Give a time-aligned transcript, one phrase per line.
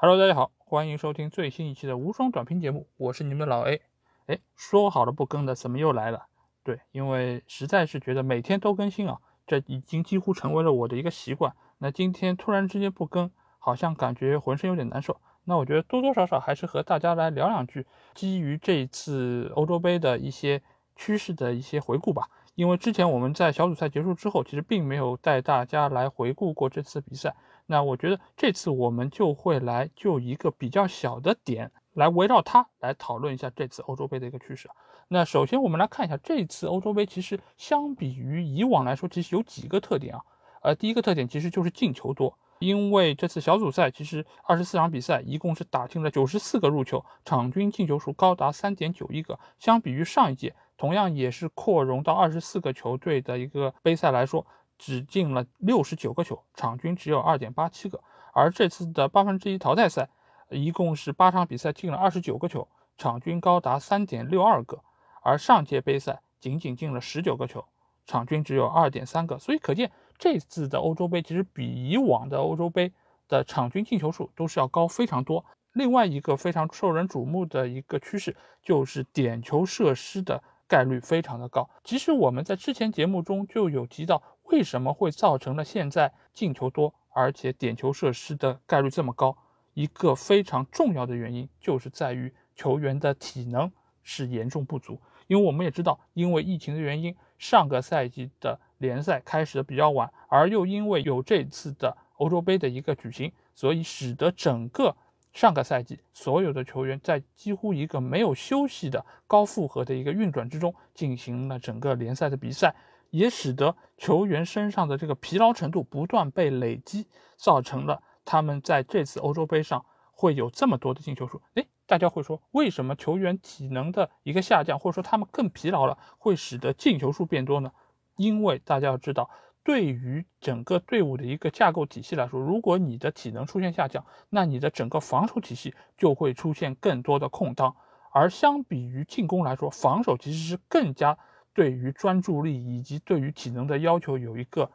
[0.00, 3.82] Hello，大家好，欢迎收听最新一期的无双短评节目，我是你们的老 A。
[4.26, 6.26] 哎，说好了不更的，怎么又来了？
[6.62, 11.52] 对，因为实在是觉得每天都更新啊，这已经几乎成为了我的一个习惯。
[11.78, 15.20] 那今天突然之间不更，好像感觉浑身有点难受。
[15.46, 17.84] 那我觉得多多少少还是和大家来聊两句，
[18.14, 20.62] 基于这一次欧洲杯的一些
[20.94, 22.28] 趋势的一些回顾吧。
[22.58, 27.36] 因为之前我们在小组赛结束之后，其实并没有带大家来回顾过这次比赛。
[27.66, 34.68] 那我觉得这次我们就会来就一个比较小的点来围绕它来讨论一下这次欧洲杯的一个趋势。
[35.06, 40.20] 那首先我们来看一下这次欧洲杯，其实相比于以往来说，其实有几个特点啊。
[40.62, 49.38] 呃，第一个特点其实就是进球多，因为这次小组赛其实二十四场比赛一共是打进了九十四个入球，场均进球数高达三点九一个。
[49.58, 54.46] 相比于上一届同样也是扩容到二十四个球队的一个杯赛来说。
[54.80, 58.00] 只进了六十九个球，场均只有二点八七个。
[58.32, 60.08] 而这次的八分之一淘汰赛，
[60.50, 64.78] 一共是八场比赛进了二十九个球，场均高达三点六二个。
[65.20, 67.64] 而上届杯赛仅仅进了十九个球，
[68.08, 69.38] 场均只有二点三个。
[69.38, 72.92] 所以可见这次的欧洲杯其实比以往的欧洲杯
[73.28, 75.44] 的场均进球数都是要高非常多。
[75.74, 81.70] 另外一个非常受人瞩目的一个趋势就是点球射失的概率非常的高。
[81.84, 84.20] 其实我们在之前节目中就有提到。
[84.50, 89.36] 为什么会造成了现在进球多，而且点球射失的概率这么高？
[89.74, 93.70] 一个非常重要的原因就是在于球员的体能
[94.02, 94.98] 是严重不足。
[95.26, 104.96] 因为我们也知道，因为疫情的原因，上个赛季的联赛开始的比较晚，而又因为有这次的欧洲杯的一个举行，所以使得整个
[105.32, 112.74] 上个赛季所有的球员在几乎一个没有休息的高负荷的一个运转之中进行了整个联赛的比赛。
[113.10, 117.06] 也使得球员身上的这个疲劳程度不断被累积，
[117.38, 121.40] 造成了他们在这次欧洲杯上会有这么多的进球数。
[121.54, 127.72] 诶，大家会说，为什么球员体能的一个下降，或者说他们更疲劳了，会使得进球数变多呢？
[128.16, 129.30] 因为大家要知道，
[129.64, 137.74] 对于整个队伍的一个架构体系来说，如果你的体能出现下降，那你的整个防守体系就会出现更多的空当，
[138.12, 141.18] 而相比于进攻来说，防守其实是更加。
[141.54, 144.70] 对于专注力以及对于体能的要求有一个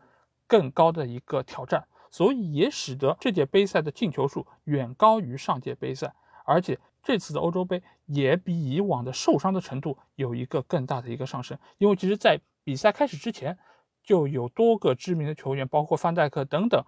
[0.48, 6.14] 更高的一个挑战，所以也使得这届杯赛的进球数远高于上届杯赛，
[6.44, 11.58] 而且这次的欧洲杯也比以往的受伤的程度有一个更大的一个上升。
[11.78, 13.58] 因为其实，在比赛开始之前，
[14.04, 16.84] 就有多个知名的球员，包括范戴克等等，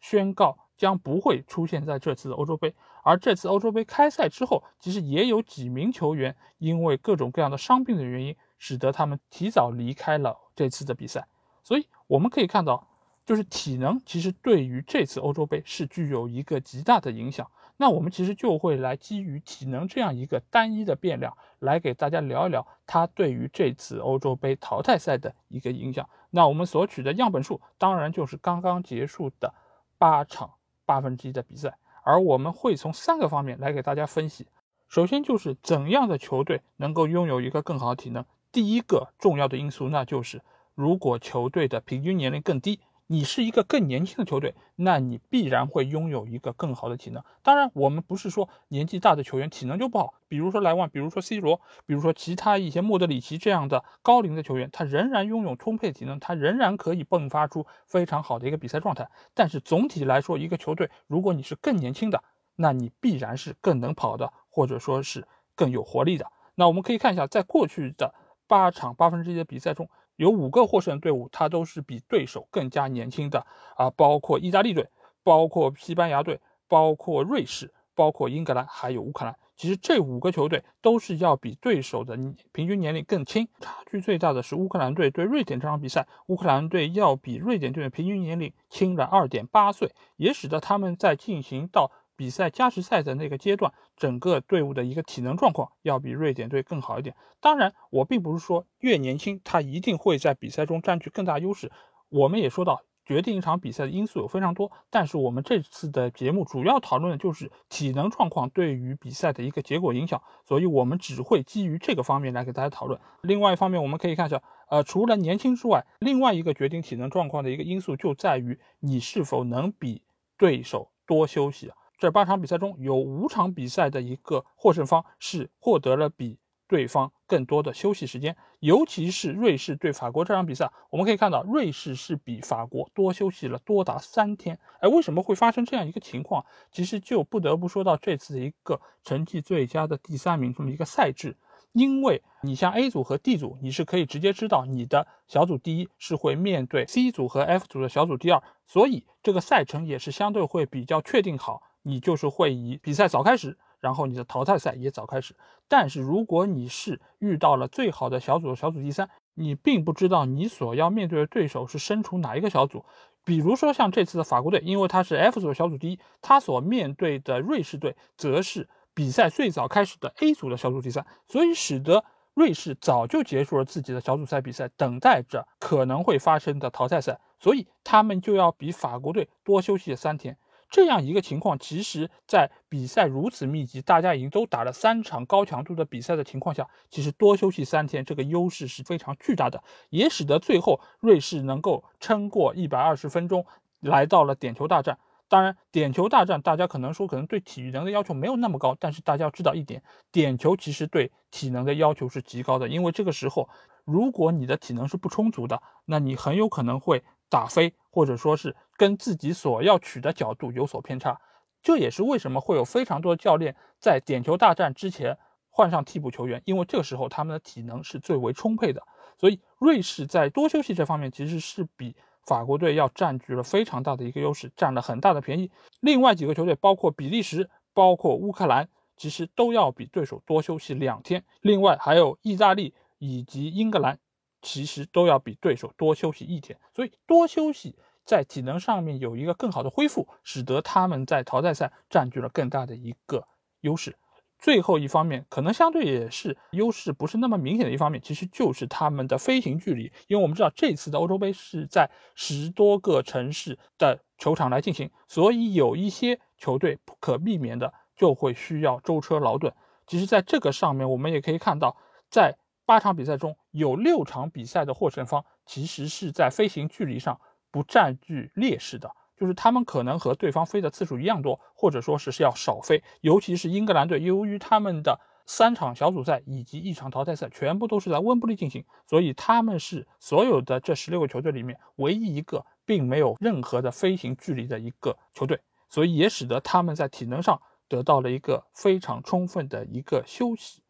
[0.00, 2.74] 宣告将不会出现在这次的欧洲杯。
[3.04, 8.34] 而这次欧洲杯开赛之后，其实也有几名球员因为各种各样的伤病的原因。
[8.60, 11.28] 使得他们提早离开了这次的比赛，
[11.62, 12.88] 所以我们可以看到，
[13.24, 17.48] 就是体能其实对于这次欧洲杯是具有一个极大的影响。
[17.78, 26.06] 那我们其实就会来基于体能这样一个单一的变量，来给大家聊一聊它对于这次欧洲杯淘汰赛的一个影响。
[26.30, 29.54] 那我们所取的样本数当然就是刚刚结束的
[29.96, 30.50] 八场
[30.84, 34.48] 八分之一的比赛，而我们会从三个方面来给大家分析。
[34.88, 38.24] 首先就是怎样的球队能够拥有一个更好的体能。
[38.50, 40.42] 第一个重要的因素，那就是
[40.74, 42.80] 如果球队的平均年龄更低，
[43.10, 47.24] 你是一个更年轻的球队，那你必然会拥有一个更好的体能。
[47.42, 59.10] 当然，我们不是说年纪大的球员体能就不好，比如说莱万，比如说 C 罗，比如说其他一些莫德里奇这样的高龄的球员，他仍然拥有充沛体能，他仍然可以迸发出非常好的一个比赛状态。
[59.32, 62.22] 但是总体来说，一个球队如果你是更年轻的，
[62.56, 66.30] 那你必然是更能跑的，或者说是更有活力的。
[66.56, 68.14] 那我们可以看一下，在过去的。
[68.50, 73.46] 八场八分之一的比赛中，有五个获胜队伍，它都是比对手更加年轻的
[73.76, 74.88] 啊，包括意大利队，
[75.22, 79.38] 包括西班牙队，包括瑞士，包括英格兰，还有乌克兰。
[79.54, 82.16] 其实这五个球队都是要比对手的
[82.50, 91.92] 平均年龄更轻，差距最大的是乌克兰队对瑞典这场比赛，乌克兰队要比瑞典队的平均年龄轻了二点八岁，也使得他们在进行到。
[92.18, 97.14] 比赛加时赛的那个阶段，整个队伍的一个体能状况要比瑞典队更好一点。
[97.40, 101.70] 当然，我并不是说越年轻他一定会在比赛中占据更大优势。
[102.08, 113.00] 我们也说到，决定一场比赛的因素有非常多，但是我们这次的节目主要讨论的就是体能状况对于比赛的一个结果影响，所以我们只会基于这个方面来给大家讨论。
[113.22, 120.02] 另外一方面，我们可以看一下，呃，除了年轻之外，另外一个决定体能状况的一个因素就在于你是否能比
[120.36, 121.70] 对手多休息。
[121.98, 128.36] 这八场比赛中有五场比赛的一个获胜方是获得了比对方更多的休息时间。
[128.60, 134.58] 尤其是瑞士对法国这场比赛，我们可以看到瑞士是比法国多休息了多达三天。
[134.80, 136.46] 哎，为什么会发生这样一个情况？
[136.70, 141.36] 其实就不得不说到这次的一个成绩最佳的第三名这么一个赛制。
[141.72, 155.34] 因为你像 A 组和 D 组，你是可以直接知道你的小组第一是会面对 C 组和 F 组的小组第二，所以这个赛程也是相对会比较确定好，你就是会以比赛早开始，然后你的淘汰赛也早开始。
[155.66, 162.84] 但是如果你是遇到了最好的小组小组第三，你并不知道你所要面对的对手是身处哪一个小组，
[163.24, 168.68] 比如说像这次的法国队，因为他是 F 组小组第一，他所面对的瑞士队则是。
[168.94, 172.04] 比赛最早开始的 A 组的小组第三，所以使得
[172.34, 180.36] 瑞士早就结束了自己的小组赛比赛，等待着可能会发生的淘汰赛，所以他们就要比法国队多休息三天。
[180.70, 193.46] 这样一个情况，其实，在比赛如此密集，大家已经都打了三场高强度的比赛的情况下，其实多休息三天，这个优势是非常巨大的，也使得最后瑞士能够撑过一百二十分钟，
[193.80, 194.98] 来到了点球大战。
[195.30, 203.46] 当然，点球大战，大家可能说可能对体能的要求没有那么高，但是大家要知道一点，点球其实对体能的要求是极高的，因为这个时候，
[203.84, 211.20] 如果你的体能是不充足的，那你很有可能会打飞，或者说是跟自己所要取的角度有所偏差。
[211.62, 215.18] 这也是为什么会有非常多的教练在点球大战之前
[215.50, 218.82] 换上替补球员，因为这个时候他们的体能是最为充沛的。
[219.18, 221.96] 所以，瑞士在多休息这方面其实是比。
[222.26, 225.50] 法国队要占据了非常大的一个优势，占了很大的便宜。
[225.80, 231.24] 另外几个球队，包括比利时、包括乌克兰，其实都要比对手多休息两天。
[231.40, 233.98] 另外还有意大利以及英格兰，
[234.42, 236.58] 其实都要比对手多休息一天。
[236.74, 243.26] 所以多休息在体能上面有一个更好的恢复，使得他们在淘汰赛占据了更大的一个
[243.60, 243.96] 优势。
[244.38, 249.90] 最后一方面，可能相对也是优势不是那么明显的一方面，其实就是他们的飞行距离。
[250.06, 259.52] 因为我们知道这次的欧洲杯是在十多个城市的球场来进行，所以有一些球队不可避免的就会需要舟车劳顿。
[259.88, 261.76] 其实，在这个上面，我们也可以看到，
[262.08, 262.36] 在
[262.68, 267.18] 八场比赛中有六场比赛的获胜方其实是在飞行距离上
[267.50, 268.94] 不占据劣势的。
[269.16, 272.84] 就是他们可能和对方飞的次数一样多，或者说是是要少飞。
[273.00, 290.62] 尤其是英格兰队，由于他们的三场小组赛以及一场淘汰赛全部都是在温布利进行，所以他们是所有的这十六个球队里面唯一一个并没有任何的飞行距离的一个球队，所以也使得他们在体能上得到了一个非常充分的一个休息。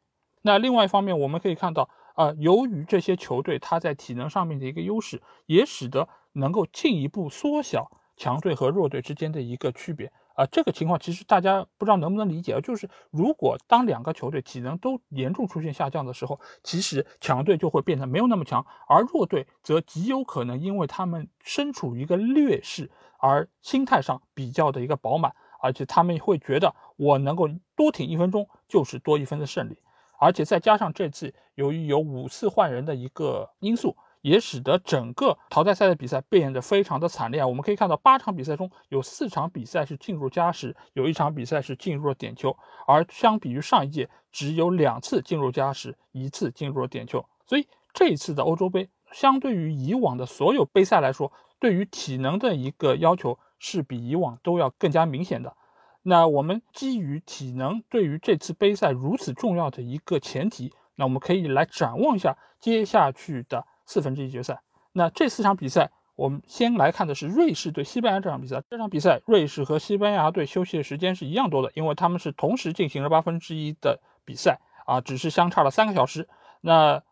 [0.43, 7.90] 那另外一方面，我们可以看到，啊，由于这些球队他在体能上面的一个优势，也使得能够进一步缩小。
[8.20, 12.61] 强队和弱队之间的一个区别啊，这个情况其实大家不知道能不能理解啊？
[12.61, 25.32] 就是如果当两个球队体能都严重出现下降的时候，其实强队就会变得没有那么强，而弱队则极有可能因为他们身处于一个劣势，而心态上比较的一个饱满，
[25.62, 29.79] 而且他们会觉得我能够多挺一分钟就是多一分的胜利，
[30.19, 33.97] 而且再加上这次由于有五次换人的一个因素。
[34.20, 37.47] 也使得整个淘汰赛的比赛变得非常的惨烈啊。
[37.47, 42.55] 我们可以看到，八场比赛中有四场比赛是进入加时，有一场比赛是进入了点球。
[42.88, 47.25] 而相比于上一届，只有两次进入加时，一次进入了点球。
[47.47, 55.56] 所以这一次的欧洲杯，相对于以往的所有杯赛来说，对于体能的一个要求是比以往都要更加明显的。
[56.08, 63.65] 那我们基于体能对于这次杯赛如此重要的一个前提，那我们可以来展望一下接下去的。
[63.91, 64.60] 四分之一决赛，
[64.93, 68.62] 那这四场比赛，我们先来看的是瑞士对西班牙这场比赛。
[68.69, 76.29] 这场比赛，瑞士和西班牙队休息的时间是一样多的，因为他们是同时进行了八分之一的比赛啊，只是相差了三个小时。
[76.60, 77.03] 那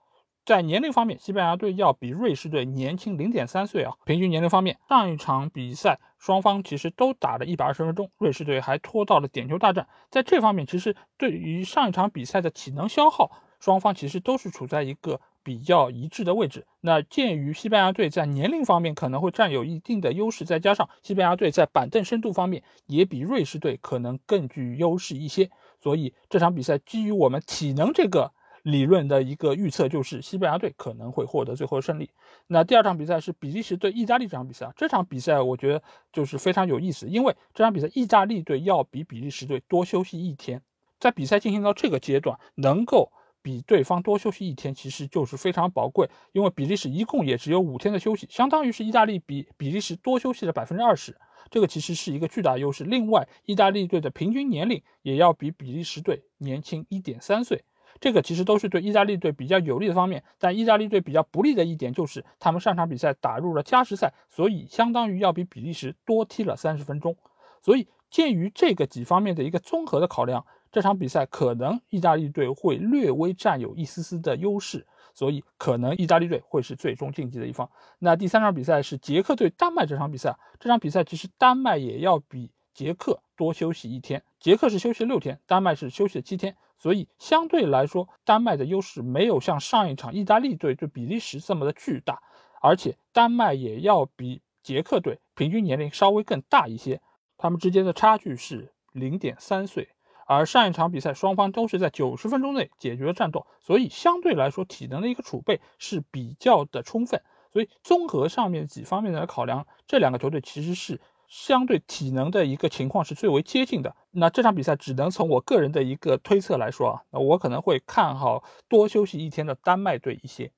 [0.46, 3.94] 在年龄方面，西班牙队要比瑞士队年轻零点三岁啊。
[4.04, 9.88] 平均年龄方面，上一场比赛双方其实都打了一百二十分钟，瑞士队还拖到了点球大战。
[10.08, 15.20] 在这方面，其实对于上一场比赛的体能消耗，双方其实都是处在一个。
[15.46, 16.66] 比较一致的位置。
[16.80, 25.48] 那鉴于西班牙队在年龄方面可能会占有一定的优势，再加上西班牙队在板凳深度方面也比瑞士队可能更具优势一些，
[25.80, 28.32] 所以这场比赛基于我们体能这个
[28.66, 32.10] 理论的一个预测，就是西班牙队可能会获得最后胜利。
[32.48, 35.80] 那第二场比赛是比利时对意大利这场比赛，这场比赛我觉得
[36.12, 40.60] 就是非常有意思，因为这场比赛意大利队要比比利时队多休息一天，
[40.98, 43.12] 在比赛进行到这个阶段能够。
[43.42, 51.16] 比对方多休息一天，其实就是非常宝贵，因为比利时一共也只有五天的休息，相当于是意大利比比利时多休息了百分之二十，
[51.48, 52.82] 这个其实是一个巨大优势。
[52.82, 57.62] 另外，意大利队的平均年龄也要比比利时队年轻一点三岁，
[58.00, 60.22] 这个其实都是对意大利队比较有利的方面。
[60.38, 67.16] 但意大利队比较不利的一点就是他们上场比赛打入了加时赛，所以相当于要比比利时多踢了三十分钟。
[67.62, 77.68] 所以鉴于这个几方面的一个综合的考量，这场比赛可能意大利队会略微占有一丝丝的优势，所以可能意大利队会是最终晋级的一方。
[77.98, 82.50] 那第三场比赛是捷克对丹麦这场比赛，这场比赛其实丹麦也要比。
[82.76, 92.22] 捷克多休息一天，捷克是休息六天，丹麦是休息七天，所以相对来说，丹麦的优势没有像上一场意大利队对比利时这么的巨大，
[92.60, 97.00] 而且丹麦也要比捷克队平均年龄稍微更大一些，
[97.38, 99.88] 他们之间的差距是零点三岁，
[100.26, 111.00] 而上一场比赛双方都是在九十分钟内解决了战斗，所以相对来说体能的一个储备是比较的充分，所以综合上面几方面的考量，这两个球队其实是。
[111.28, 113.94] 相对体能的一个情况是最为接近的。
[114.12, 120.50] 那这场比赛只能从我个人的一个推测来说啊，我可能会看好多休息一天的丹麦队一些。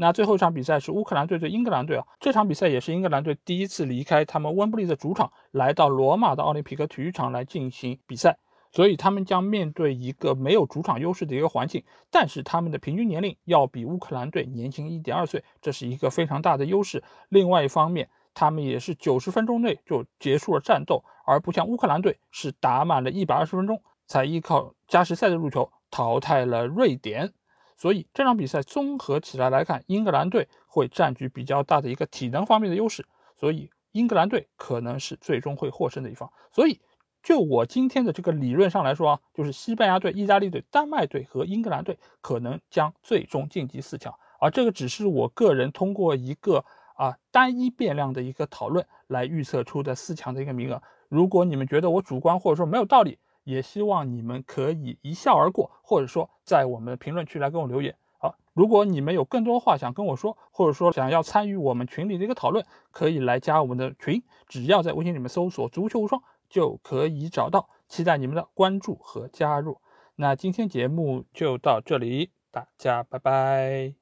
[0.00, 8.38] 那最后一场比赛是乌克兰队对英格兰队啊，这场比赛也是英格兰队第一次离开他们温布利的主场，来到罗马的奥林匹克体育场来进行比赛，
[8.70, 11.82] 所以他们将面对一个没有主场优势的一个环境，
[12.12, 17.02] 但是他们的平均年龄要比乌克兰队年轻一点二岁，这是一个非常大的优势。
[17.28, 18.08] 另外一方面，
[18.40, 27.32] 他们也是九十分钟内就结束了战斗，而不像乌克兰队是打满了一百二十分钟才依靠加时赛的入球淘汰了瑞典。
[27.76, 33.04] 所以这场比赛综合起来来看，英格兰队会占据比较大的一个体能方面的优势，
[33.34, 36.32] 所以英格兰队可能是最终会获胜的一方。
[36.52, 36.80] 所以
[37.24, 46.64] 就我今天的这个理论上来说啊，就是西班牙队、意大利队、丹麦队和英格兰队可能将最终晋级四强，而这个只是我个人通过一个。
[46.98, 50.82] 啊，单一变量的一个讨论来预测出的四强的一个名额。
[51.08, 57.94] 如果你们觉得我主观或者说没有道理，也希望你们可以一笑而过，或者说在我们的评论区来跟我留言。
[58.18, 67.70] 好，如果你们有更多话想跟我说，或者说想要参与我们群里的一个讨论，可以来加我们的群，只要在微信里面搜索“足球无双”就可以找到。
[67.86, 69.80] 期待你们的关注和加入。
[70.16, 73.97] 那今天节目就到这里，大家拜拜。